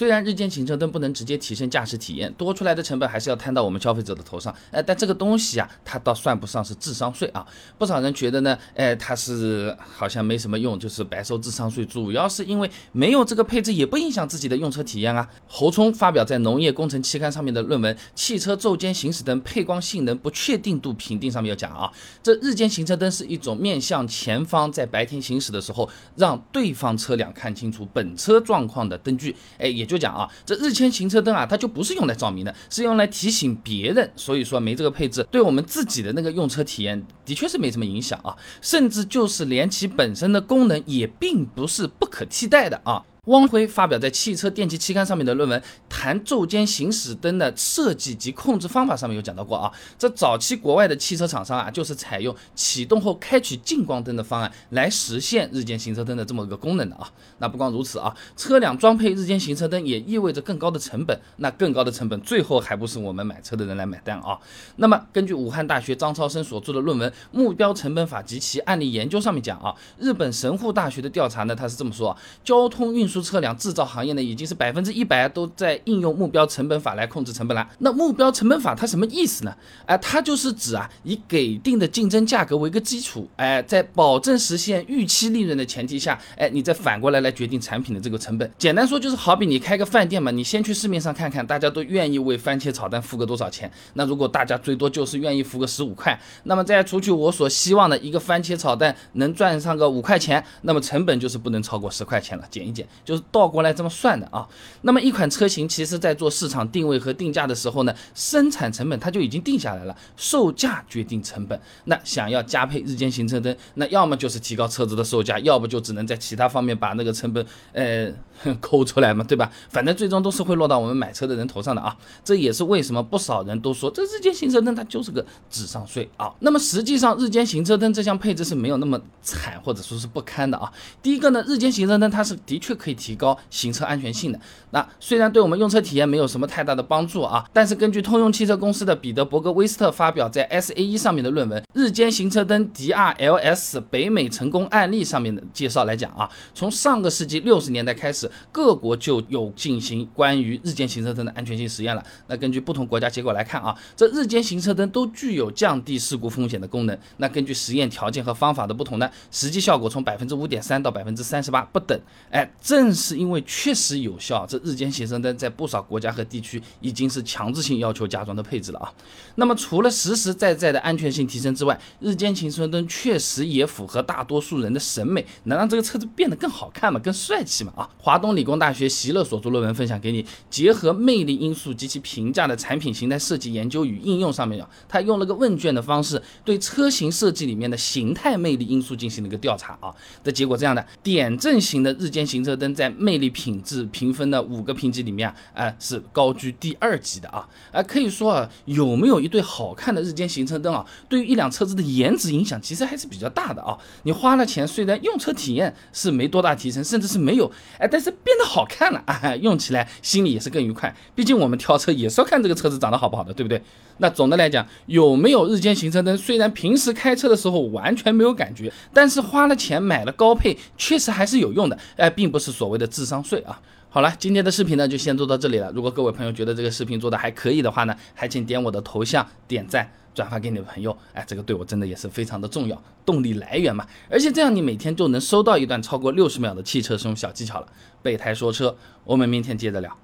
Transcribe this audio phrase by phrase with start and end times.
[0.00, 4.50] 虽然日间行车灯不能直接提升驾驶体验，多出来的成本还是要摊到我们消费者的头上。
[4.70, 7.46] 哎，但这个东西啊，它倒算不上是智商税啊。
[7.76, 11.84] 不少人觉得呢，哎，它是好像没什么用，就是白收智商税。
[11.84, 15.28] 主要是因为没有这个配置，也不影响自己的用车体验啊。
[15.46, 21.92] 侯聪发表在《农业工程》期刊上面的论文《汽车昼间行驶灯配光性能不确定度评定》上面有讲啊，
[22.22, 25.86] 这日间行车灯是一种面向前方，在白天行驶的时候，
[26.16, 29.36] 让对方车辆看清楚本车状况的灯具。
[29.58, 34.10] 哎，也就讲啊，这日间行车灯啊，它就不是用来照明的，是用来提醒别人。
[34.14, 43.02] 所以说没这个配置，对我们自己的那个用车体验的确是没什么影响啊，甚至就是连其本身的功能也并不是不可替代的啊。
[43.30, 49.72] 汪辉发表在《汽车电机期刊》上面的论文，谈昼间行驶灯的设计及控制方法上面有讲到过啊。
[49.96, 57.08] 这早期国外的汽车厂商啊，就是采用启动后开启近光灯的方案来实现日间行车灯的这么个功能的啊。
[57.38, 64.36] 那不光如此啊，车辆装配日间行车灯也意味着更高的成本，那更高的成本最后还不是我们买车的人来买单啊？
[64.76, 77.68] 那么根据武汉大学张超生所著的论文《目标成本法及其案例研究》上面讲啊，日本神户大学的调查呢，他是这么说：啊交通运输车辆制造行业呢，已经是百分之一百都在应用目标成本法来控制成本了。
[77.78, 79.54] 那目标成本法它什么意思呢？
[79.86, 88.50] 哎，它就是指啊，以给定的竞争价格为一个基础，哎，在保证实现预期利润的前提下，哎，你再反过来来决定产品的这个成本。
[88.58, 93.70] 简单说就是好比你开个饭店嘛，你先去市面上看看，大家都愿意为番茄炒蛋付个多少钱？
[93.94, 103.22] 那如果大家最多就是愿意付个十五块，那么再除去我所希望的一个番茄炒蛋能赚上个五块钱，那么成本就是不能超过十块钱了，减一减就是。
[103.30, 104.44] 倒过来这么算的啊，
[104.82, 111.60] 那么一款车型其实在做市场定位和定价的时候呢，生产成本它就已经定下来了，售价决定成本。
[111.84, 118.12] 那想要加配日间行车灯，那要么就是提高车子的售价，要不就只能在其他方面把那个成本呃
[118.60, 119.52] 抠出来嘛，对吧？
[119.68, 121.96] 反正最终都是会落到我们买车的人头上的啊。
[122.24, 126.32] 这也是为什么不少人都说这日间行车灯它就是个智商税啊。
[126.40, 130.72] 那么实际上日间行车灯这项配置是没有那么惨或者说是不堪的啊。
[131.02, 133.20] 第一个呢，日间行车灯它是的确可以提。
[133.20, 134.40] 高行车安全性的
[134.70, 152.02] 那虽然对我们用车体验没有什么太大的帮助啊，但是根据通用汽车公司的彼得伯格威斯特发表在 SAE 上面的论文《日间行车灯 DRLS 北美成功案例》上面的介绍来讲啊，从上个世纪六十年代开始，各国就有进行关于日间行车灯的安全性实验了。
[152.28, 156.98] 那根据不同国家结果来看啊，这日间行车灯都具有降低事故风险的功能。
[157.18, 162.00] 那根据实验条件和方法的不同呢，实际效果从百分之五点三到百分之三十八不等。
[162.30, 168.90] 哎，这正是因为确实有效，这日间行车灯在不少国家和地区已经是强制性要求加装的配置了啊。
[169.34, 177.88] 那么除了实实在在的安全性提升之外，日间行车灯确实也符合大多数人的审美，能让这个车子变得更好看嘛，更帅气嘛啊。
[177.98, 189.94] 华东理工大学席勒所做论文分享给你，结合魅力因素及其评价的产品形态设计研究与应用上面啊，他用了个问卷的方式，对车型设计里面的形态魅力因素进行了一个调查啊。
[190.24, 203.76] 的结果这样的，点阵型的日间行车灯在魅力品质评分的五个评级里面啊，是高居第二级的啊，啊，可以说啊，有没有一对好看的日间行车灯啊，对于一辆车子的颜值影响其实还是比较大的啊。
[204.04, 210.94] 你花了钱，虽然用车体验是没多大提升，甚至是没有，哎，但是变得好看了啊， 用起来心里也是更愉快。
[211.14, 213.62] 毕竟我们挑车也是要看这个车子长得好不好的，对不对？
[214.02, 223.24] 那总的来讲，有没有日间行车灯，虽然平时开车的时候完全没有感觉，但是花了钱买了高配，确实还是有用的，哎，并不是所谓的智商。
[223.24, 225.72] 税啊，好了，今天的视频呢就先做到这里了。
[225.72, 233.86] 如果各位朋友觉得这个视频做的还可以的话呢，还请点我的头像点赞转发给你的朋友，哎，这个对我真的也是非常的重要，动力来源嘛。
[234.10, 237.66] 而且这样你每天就能收到一段超过六十秒的汽车使用小技巧了。
[238.02, 239.96] 备胎说车，我们明天接着聊。